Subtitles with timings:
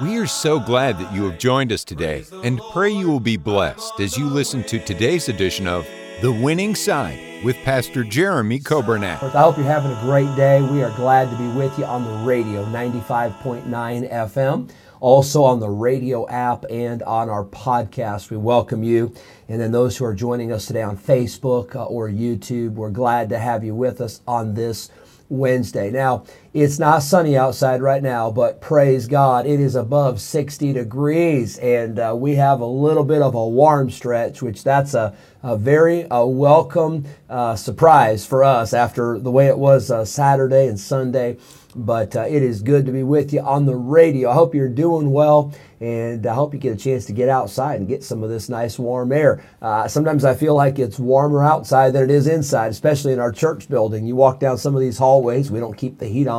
[0.00, 3.36] We are so glad that you have joined us today and pray you will be
[3.36, 5.88] blessed as you listen to today's edition of
[6.22, 9.20] The Winning Side with Pastor Jeremy Coburnack.
[9.20, 10.62] I hope you're having a great day.
[10.62, 13.64] We are glad to be with you on the radio, 95.9
[14.08, 18.30] FM, also on the radio app and on our podcast.
[18.30, 19.12] We welcome you.
[19.48, 23.30] And then those who are joining us today on Facebook uh, or YouTube, we're glad
[23.30, 24.92] to have you with us on this
[25.28, 25.90] Wednesday.
[25.90, 26.24] Now,
[26.54, 31.98] it's not sunny outside right now, but praise God, it is above 60 degrees, and
[31.98, 36.06] uh, we have a little bit of a warm stretch, which that's a, a very
[36.06, 41.36] uh, welcome uh, surprise for us after the way it was uh, Saturday and Sunday.
[41.76, 44.30] But uh, it is good to be with you on the radio.
[44.30, 47.78] I hope you're doing well, and I hope you get a chance to get outside
[47.78, 49.44] and get some of this nice warm air.
[49.60, 53.30] Uh, sometimes I feel like it's warmer outside than it is inside, especially in our
[53.30, 54.06] church building.
[54.06, 56.37] You walk down some of these hallways, we don't keep the heat on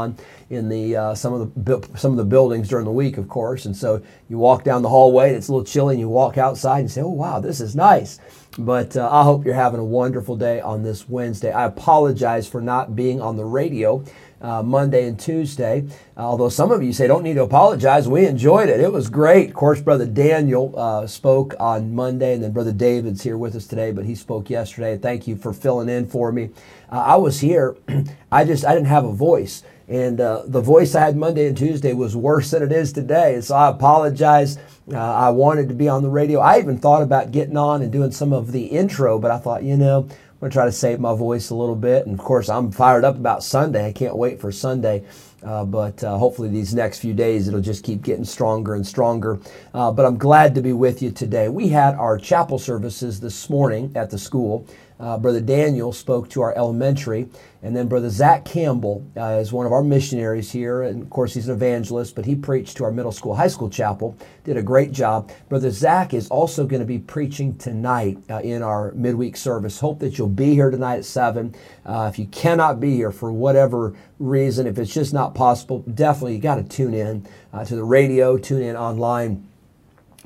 [0.50, 3.66] in the uh, some of the some of the buildings during the week, of course,
[3.66, 6.38] and so you walk down the hallway and it's a little chilly, and you walk
[6.38, 8.20] outside and say, "Oh wow, this is nice."
[8.58, 11.52] But uh, I hope you're having a wonderful day on this Wednesday.
[11.52, 14.04] I apologize for not being on the radio
[14.42, 15.86] uh, Monday and Tuesday.
[16.18, 18.80] although some of you say don't need to apologize, we enjoyed it.
[18.80, 19.50] It was great.
[19.50, 23.68] Of course, Brother Daniel uh, spoke on Monday, and then Brother David's here with us
[23.68, 24.98] today, but he spoke yesterday.
[24.98, 26.50] Thank you for filling in for me.
[26.92, 27.76] Uh, I was here.
[28.32, 29.64] I just I didn't have a voice.
[29.90, 33.42] And uh, the voice I had Monday and Tuesday was worse than it is today.
[33.42, 34.60] So I apologize.
[34.92, 36.40] Uh, I wanted to be on the radio.
[36.40, 39.64] I even thought about getting on and doing some of the intro, but I thought,
[39.64, 42.06] you know, I'm going to try to save my voice a little bit.
[42.06, 43.88] And of course, I'm fired up about Sunday.
[43.88, 45.04] I can't wait for Sunday.
[45.44, 49.40] Uh, but uh, hopefully, these next few days, it'll just keep getting stronger and stronger.
[49.74, 51.50] Uh, but I'm glad to be with you today.
[51.50, 54.68] We had our chapel services this morning at the school.
[55.00, 57.30] Uh, Brother Daniel spoke to our elementary,
[57.64, 61.34] and then Brother Zach Campbell uh, is one of our missionaries here, and of course
[61.34, 64.62] he's an evangelist, but he preached to our middle school, high school chapel, did a
[64.62, 65.32] great job.
[65.48, 69.80] Brother Zach is also going to be preaching tonight uh, in our midweek service.
[69.80, 71.56] Hope that you'll be here tonight at 7.
[71.86, 76.36] Uh, if you cannot be here for whatever reason, if it's just not possible, definitely
[76.36, 79.49] you got to tune in uh, to the radio, tune in online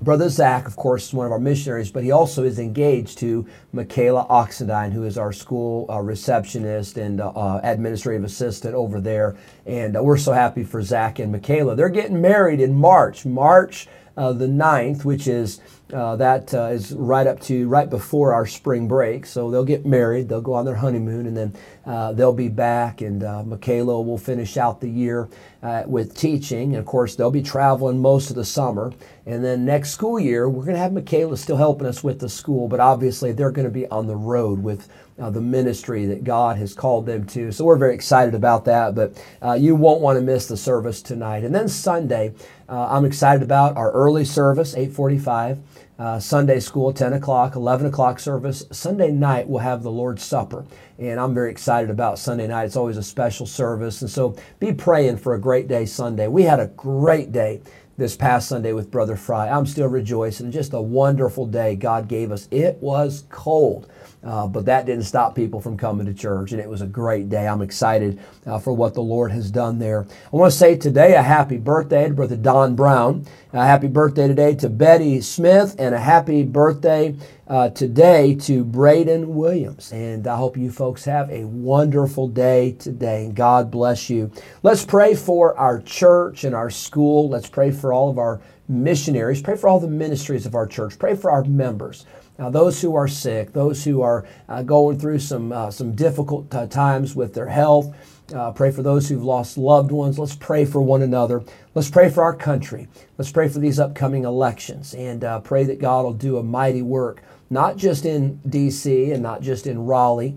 [0.04, 3.48] Brother Zach, of course, is one of our missionaries, but he also is engaged to
[3.72, 9.38] Michaela Oxendine, who is our school uh, receptionist and uh, uh, administrative assistant over there.
[9.66, 11.76] And uh, we're so happy for Zach and Michaela.
[11.76, 13.88] They're getting married in March, March
[14.18, 15.62] uh, the 9th, which is
[15.94, 19.26] uh, that uh, is right up to right before our spring break.
[19.26, 21.56] So they'll get married, they'll go on their honeymoon, and then
[21.86, 23.02] uh, they'll be back.
[23.02, 25.30] And uh, Michaela will finish out the year
[25.62, 26.74] uh, with teaching.
[26.74, 28.92] And of course, they'll be traveling most of the summer.
[29.26, 32.30] And then next school year, we're going to have Michaela still helping us with the
[32.30, 34.90] school, but obviously they're going to be on the road with
[35.20, 37.52] uh, the ministry that God has called them to.
[37.52, 41.02] So we're very excited about that, but uh, you won't want to miss the service
[41.02, 41.44] tonight.
[41.44, 42.34] And then Sunday,
[42.68, 45.60] uh, I'm excited about our early service, 845.
[46.00, 48.64] Uh, Sunday school, 10 o'clock, 11 o'clock service.
[48.72, 50.66] Sunday night, we'll have the Lord's Supper.
[50.98, 52.66] And I'm very excited about Sunday night.
[52.66, 54.02] It's always a special service.
[54.02, 56.28] And so be praying for a great day Sunday.
[56.28, 57.62] We had a great day
[57.96, 59.50] this past Sunday with Brother Fry.
[59.50, 60.52] I'm still rejoicing.
[60.52, 62.48] Just a wonderful day God gave us.
[62.50, 63.92] It was cold.
[64.24, 67.30] Uh, but that didn't stop people from coming to church, and it was a great
[67.30, 67.46] day.
[67.46, 70.06] I'm excited uh, for what the Lord has done there.
[70.32, 73.26] I want to say today a happy birthday to Brother Don Brown.
[73.52, 77.16] A happy birthday today to Betty Smith, and a happy birthday
[77.48, 79.92] uh, today to Braden Williams.
[79.92, 84.32] And I hope you folks have a wonderful day today, and God bless you.
[84.62, 87.30] Let's pray for our church and our school.
[87.30, 89.42] Let's pray for all of our missionaries.
[89.42, 90.98] Pray for all the ministries of our church.
[90.98, 92.06] Pray for our members.
[92.40, 96.54] Now, those who are sick, those who are uh, going through some, uh, some difficult
[96.54, 97.96] uh, times with their health,
[98.34, 100.18] uh, pray for those who've lost loved ones.
[100.18, 101.44] Let's pray for one another.
[101.76, 102.88] Let's pray for our country.
[103.18, 106.82] Let's pray for these upcoming elections and uh, pray that God will do a mighty
[106.82, 107.22] work,
[107.54, 109.12] not just in D.C.
[109.12, 110.36] and not just in Raleigh,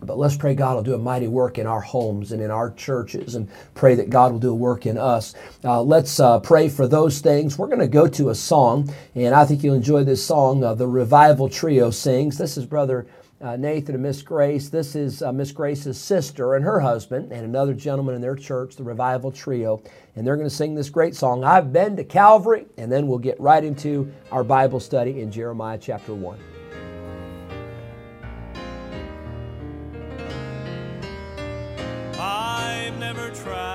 [0.00, 2.72] but let's pray God will do a mighty work in our homes and in our
[2.72, 5.34] churches and pray that God will do a work in us.
[5.62, 7.56] Uh, let's uh, pray for those things.
[7.56, 10.64] We're going to go to a song, and I think you'll enjoy this song.
[10.64, 12.36] Uh, the Revival Trio sings.
[12.36, 13.06] This is Brother
[13.42, 14.68] uh, Nathan and Miss Grace.
[14.68, 18.76] This is uh, Miss Grace's sister and her husband, and another gentleman in their church,
[18.76, 19.82] the Revival Trio.
[20.14, 22.66] And they're going to sing this great song, I've Been to Calvary.
[22.78, 26.38] And then we'll get right into our Bible study in Jeremiah chapter 1.
[32.18, 33.71] I've never tried.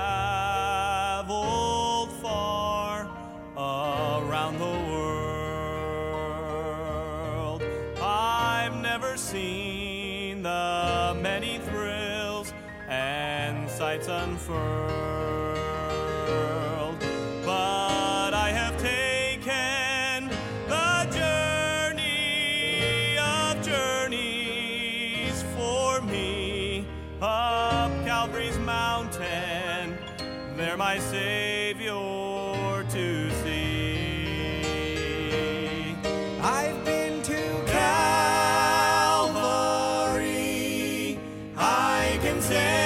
[9.28, 12.54] Seen the many thrills
[12.88, 15.47] and sights unfurled,
[42.40, 42.77] I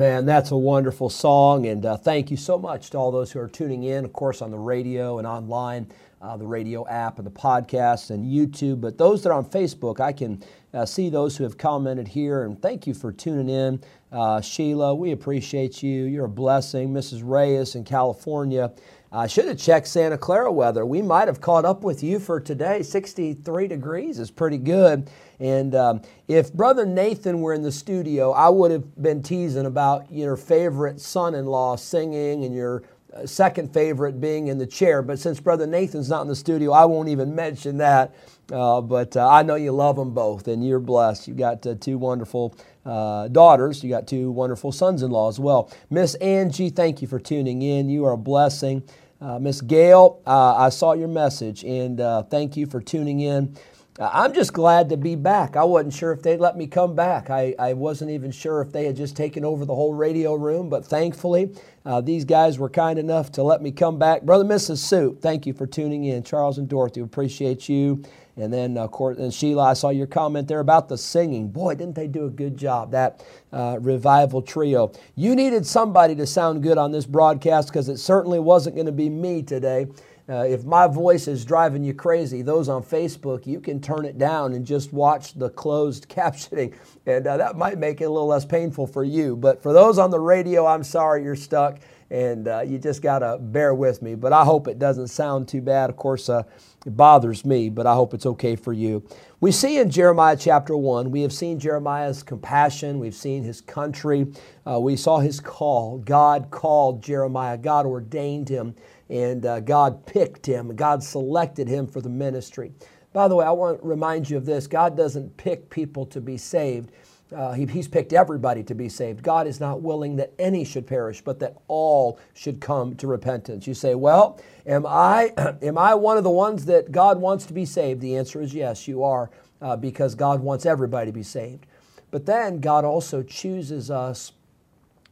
[0.00, 0.24] Amen.
[0.24, 1.66] That's a wonderful song.
[1.66, 4.40] And uh, thank you so much to all those who are tuning in, of course,
[4.40, 5.92] on the radio and online,
[6.22, 8.80] uh, the radio app and the podcast and YouTube.
[8.80, 12.44] But those that are on Facebook, I can uh, see those who have commented here.
[12.44, 13.82] And thank you for tuning in.
[14.12, 16.04] Uh, Sheila, we appreciate you.
[16.04, 16.92] You're a blessing.
[16.92, 17.22] Mrs.
[17.24, 18.72] Reyes in California.
[19.12, 20.86] I should have checked Santa Clara weather.
[20.86, 22.82] We might have caught up with you for today.
[22.82, 25.10] 63 degrees is pretty good.
[25.40, 30.12] And um, if Brother Nathan were in the studio, I would have been teasing about
[30.12, 32.84] your favorite son in law singing and your
[33.24, 35.02] second favorite being in the chair.
[35.02, 38.14] But since Brother Nathan's not in the studio, I won't even mention that.
[38.52, 41.28] Uh, but uh, I know you love them both, and you're blessed.
[41.28, 43.84] You've got uh, two wonderful uh, daughters.
[43.84, 45.70] You got two wonderful sons-in-law as well.
[45.88, 47.88] Miss Angie, thank you for tuning in.
[47.88, 48.82] You are a blessing.
[49.20, 53.54] Uh, Miss Gail, uh, I saw your message, and uh, thank you for tuning in.
[53.98, 55.56] Uh, I'm just glad to be back.
[55.56, 57.28] I wasn't sure if they'd let me come back.
[57.28, 60.70] I, I wasn't even sure if they had just taken over the whole radio room,
[60.70, 64.22] but thankfully, uh, these guys were kind enough to let me come back.
[64.22, 64.78] Brother Mrs.
[64.78, 66.22] Sue, thank you for tuning in.
[66.22, 68.02] Charles and Dorothy, appreciate you.
[68.36, 71.48] And then, of course, and Sheila, I saw your comment there about the singing.
[71.48, 74.92] Boy, didn't they do a good job, that uh, revival trio.
[75.14, 78.92] You needed somebody to sound good on this broadcast because it certainly wasn't going to
[78.92, 79.88] be me today.
[80.30, 84.16] Uh, if my voice is driving you crazy, those on Facebook, you can turn it
[84.16, 86.72] down and just watch the closed captioning,
[87.06, 89.36] and uh, that might make it a little less painful for you.
[89.36, 91.80] But for those on the radio, I'm sorry you're stuck.
[92.10, 94.14] and uh, you just got to bear with me.
[94.16, 95.90] But I hope it doesn't sound too bad.
[95.90, 96.42] Of course, uh,
[96.84, 99.04] it bothers me, but I hope it's okay for you.
[99.40, 104.26] We see in Jeremiah chapter 1, we have seen Jeremiah's compassion, we've seen his country,
[104.66, 105.98] uh, we saw his call.
[105.98, 108.74] God called Jeremiah, God ordained him,
[109.10, 112.72] and uh, God picked him, God selected him for the ministry.
[113.12, 116.20] By the way, I want to remind you of this God doesn't pick people to
[116.20, 116.92] be saved.
[117.34, 119.22] Uh, he, he's picked everybody to be saved.
[119.22, 123.66] God is not willing that any should perish, but that all should come to repentance.
[123.66, 127.52] You say, "Well, am I am I one of the ones that God wants to
[127.52, 131.22] be saved?" The answer is yes, you are, uh, because God wants everybody to be
[131.22, 131.66] saved.
[132.10, 134.32] But then God also chooses us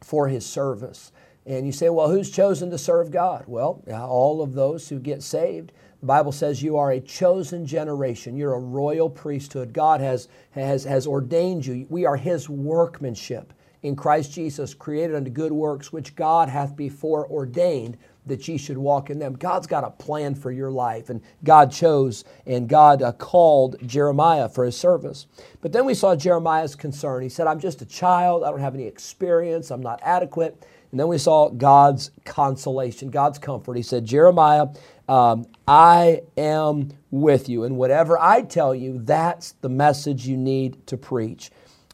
[0.01, 1.13] for His service.
[1.49, 5.23] And you say, "Well, who's chosen to serve God?" Well, all of those who get
[5.23, 5.73] saved.
[6.01, 8.37] The Bible says you are a chosen generation.
[8.37, 9.73] You're a royal priesthood.
[9.73, 11.87] God has, has, has ordained you.
[11.91, 13.53] We are His workmanship
[13.83, 18.77] in Christ Jesus, created unto good works, which God hath before ordained that ye should
[18.77, 19.35] walk in them.
[19.35, 24.49] God's got a plan for your life, and God chose and God uh, called Jeremiah
[24.49, 25.27] for his service.
[25.61, 27.23] But then we saw Jeremiah's concern.
[27.23, 30.63] He said, I'm just a child, I don't have any experience, I'm not adequate.
[30.91, 33.77] And then we saw God's consolation, God's comfort.
[33.77, 34.69] He said, Jeremiah,
[35.09, 37.65] um, I am with you.
[37.65, 41.51] And whatever I tell you, that's the message you need to preach.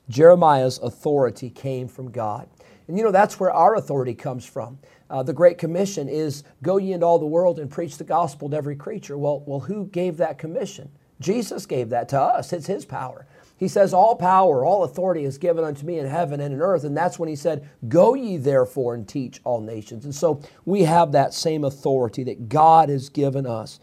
[0.09, 2.49] Jeremiah's authority came from God.
[2.87, 4.79] And you know, that's where our authority comes from.
[5.09, 8.51] Uh, the Great Commission is go ye into all the world and preach the gospel
[8.51, 9.17] to every creature.
[9.17, 10.91] Well, well, who gave that commission?
[11.21, 12.53] Jesus gave that to us.
[12.53, 13.27] It's His power.
[13.57, 16.85] He says, All power, all authority is given unto me in heaven and in earth.
[16.85, 20.05] And that's when he said, Go ye therefore and teach all nations.
[20.05, 23.81] And so we have that same authority that God has given us.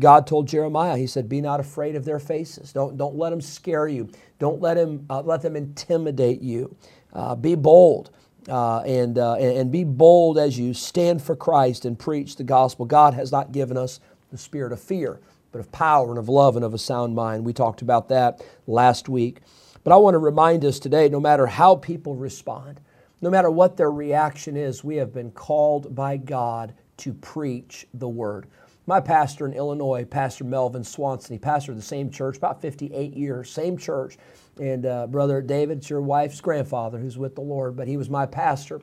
[0.00, 2.72] God told Jeremiah, He said, Be not afraid of their faces.
[2.72, 4.10] Don't, don't let them scare you.
[4.38, 6.74] Don't let, him, uh, let them intimidate you.
[7.12, 8.10] Uh, be bold.
[8.46, 12.84] Uh, and, uh, and be bold as you stand for Christ and preach the gospel.
[12.84, 14.00] God has not given us
[14.30, 15.18] the spirit of fear,
[15.54, 17.44] but of power and of love and of a sound mind.
[17.44, 19.38] We talked about that last week.
[19.84, 22.80] But I want to remind us today no matter how people respond,
[23.20, 28.08] no matter what their reaction is, we have been called by God to preach the
[28.08, 28.48] word.
[28.88, 33.48] My pastor in Illinois, Pastor Melvin Swanson, he pastored the same church about 58 years,
[33.48, 34.18] same church.
[34.58, 38.10] And uh, Brother David, it's your wife's grandfather who's with the Lord, but he was
[38.10, 38.80] my pastor.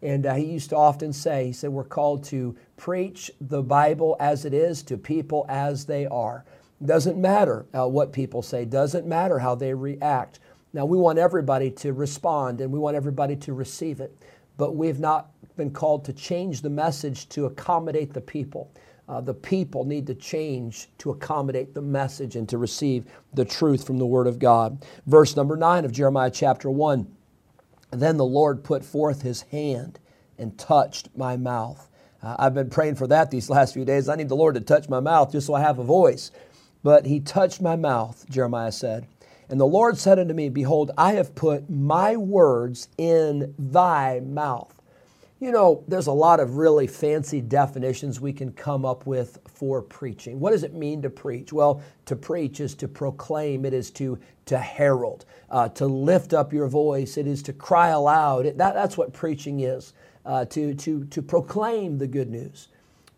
[0.00, 4.16] And uh, he used to often say, he said, we're called to preach the Bible
[4.20, 6.44] as it is to people as they are.
[6.84, 10.40] Doesn't matter uh, what people say, doesn't matter how they react.
[10.72, 14.16] Now, we want everybody to respond and we want everybody to receive it,
[14.56, 18.70] but we've not been called to change the message to accommodate the people.
[19.08, 23.04] Uh, the people need to change to accommodate the message and to receive
[23.34, 24.84] the truth from the Word of God.
[25.06, 27.06] Verse number 9 of Jeremiah chapter 1
[27.90, 30.00] Then the Lord put forth his hand
[30.38, 31.88] and touched my mouth.
[32.24, 34.08] I've been praying for that these last few days.
[34.08, 36.30] I need the Lord to touch my mouth just so I have a voice.
[36.82, 39.06] But he touched my mouth, Jeremiah said.
[39.48, 44.74] And the Lord said unto me, Behold, I have put my words in thy mouth.
[45.40, 49.82] You know, there's a lot of really fancy definitions we can come up with for
[49.82, 50.40] preaching.
[50.40, 51.52] What does it mean to preach?
[51.52, 56.52] Well, to preach is to proclaim, it is to, to herald, uh, to lift up
[56.52, 58.46] your voice, it is to cry aloud.
[58.46, 59.92] It, that, that's what preaching is,
[60.24, 62.68] uh, to, to, to proclaim the good news.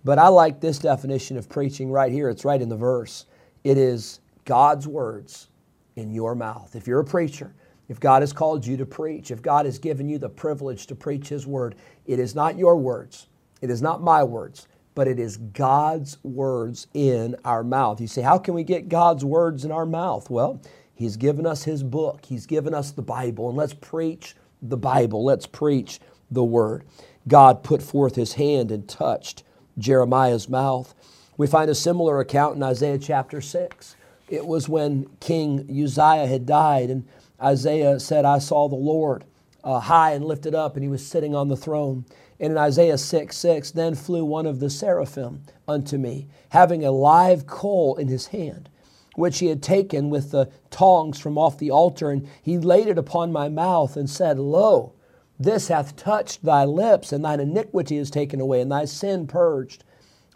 [0.04, 2.28] But I like this definition of preaching right here.
[2.28, 3.26] It's right in the verse.
[3.64, 5.48] It is God's words
[5.96, 6.76] in your mouth.
[6.76, 7.54] If you're a preacher,
[7.88, 10.94] if God has called you to preach, if God has given you the privilege to
[10.94, 11.74] preach His word,
[12.06, 13.26] it is not your words,
[13.60, 18.00] it is not my words, but it is God's words in our mouth.
[18.00, 20.30] You say, How can we get God's words in our mouth?
[20.30, 20.60] Well,
[20.94, 25.24] He's given us His book, He's given us the Bible, and let's preach the Bible,
[25.24, 26.84] let's preach the word.
[27.28, 29.42] God put forth His hand and touched
[29.78, 30.94] Jeremiah's mouth.
[31.36, 33.96] We find a similar account in Isaiah chapter 6.
[34.28, 37.06] It was when King Uzziah had died, and
[37.42, 39.24] Isaiah said, I saw the Lord
[39.62, 42.04] uh, high and lifted up, and he was sitting on the throne.
[42.40, 46.90] And in Isaiah 6 6, then flew one of the seraphim unto me, having a
[46.90, 48.68] live coal in his hand,
[49.14, 52.98] which he had taken with the tongs from off the altar, and he laid it
[52.98, 54.92] upon my mouth and said, Lo,
[55.38, 59.84] this hath touched thy lips, and thine iniquity is taken away, and thy sin purged.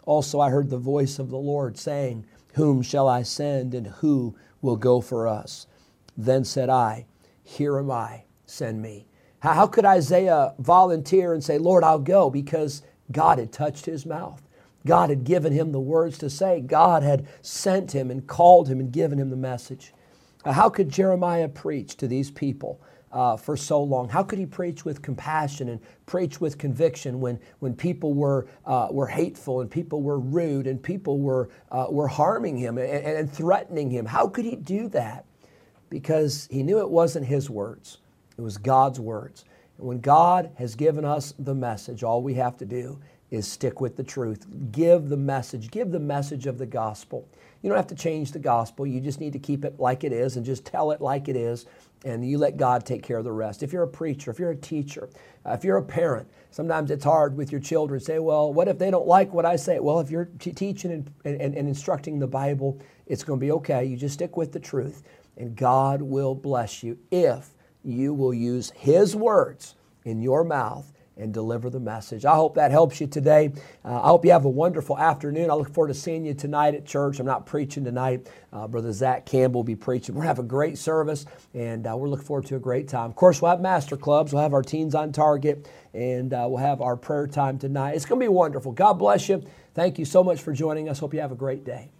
[0.05, 4.35] Also I heard the voice of the Lord saying, Whom shall I send, and who
[4.61, 5.67] will go for us?
[6.15, 7.05] Then said I,
[7.43, 9.07] Here am I, send me.
[9.39, 12.29] How could Isaiah volunteer and say, Lord, I'll go?
[12.29, 14.41] Because God had touched his mouth.
[14.85, 16.61] God had given him the words to say.
[16.61, 19.93] God had sent him and called him and given him the message.
[20.45, 22.79] How could Jeremiah preach to these people?
[23.11, 24.09] Uh, for so long?
[24.09, 28.87] How could he preach with compassion and preach with conviction when, when people were, uh,
[28.91, 33.31] were hateful and people were rude and people were, uh, were harming him and, and
[33.31, 34.05] threatening him?
[34.05, 35.25] How could he do that?
[35.89, 37.97] Because he knew it wasn't his words,
[38.37, 39.45] it was God's words.
[39.77, 42.99] And when God has given us the message, all we have to do
[43.31, 44.45] is stick with the truth.
[44.71, 47.27] Give the message, give the message of the gospel.
[47.61, 48.87] You don't have to change the gospel.
[48.87, 51.35] You just need to keep it like it is and just tell it like it
[51.35, 51.65] is,
[52.03, 53.61] and you let God take care of the rest.
[53.61, 55.09] If you're a preacher, if you're a teacher,
[55.45, 57.99] uh, if you're a parent, sometimes it's hard with your children.
[57.99, 59.79] Say, well, what if they don't like what I say?
[59.79, 63.51] Well, if you're t- teaching and, and, and instructing the Bible, it's going to be
[63.51, 63.85] okay.
[63.85, 65.03] You just stick with the truth,
[65.37, 67.49] and God will bless you if
[67.83, 70.91] you will use His words in your mouth
[71.21, 72.25] and deliver the message.
[72.25, 73.53] I hope that helps you today.
[73.85, 75.49] Uh, I hope you have a wonderful afternoon.
[75.49, 77.19] I look forward to seeing you tonight at church.
[77.19, 78.27] I'm not preaching tonight.
[78.51, 80.15] Uh, Brother Zach Campbell will be preaching.
[80.15, 82.87] We're going to have a great service, and uh, we're looking forward to a great
[82.87, 83.09] time.
[83.09, 84.33] Of course, we'll have master clubs.
[84.33, 87.95] We'll have our teens on target, and uh, we'll have our prayer time tonight.
[87.95, 88.71] It's going to be wonderful.
[88.71, 89.43] God bless you.
[89.73, 90.99] Thank you so much for joining us.
[90.99, 91.91] Hope you have a great day.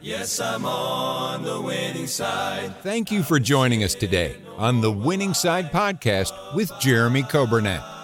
[0.00, 2.76] Yes, I'm on the winning side.
[2.82, 7.82] Thank you for joining us today on the Winning Side Podcast with Jeremy Coburnett,